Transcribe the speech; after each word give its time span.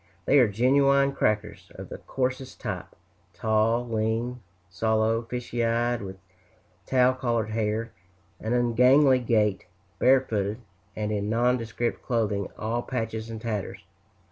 They 0.25 0.39
are 0.39 0.47
genuine 0.47 1.11
"crackers," 1.11 1.71
of 1.75 1.89
the 1.89 1.99
coarsest 1.99 2.59
type 2.59 2.87
tall, 3.35 3.87
lean, 3.87 4.39
sallow, 4.67 5.21
fishy 5.21 5.63
eyed, 5.63 6.01
with 6.01 6.17
tow 6.87 7.13
colored 7.13 7.51
hair, 7.51 7.91
an 8.39 8.53
ungainly 8.53 9.19
gait, 9.19 9.67
barefooted, 9.99 10.57
and 10.95 11.11
in 11.11 11.29
nondescript 11.29 12.01
clothing 12.01 12.47
all 12.57 12.81
patches 12.81 13.29
and 13.29 13.39
tatters. 13.41 13.83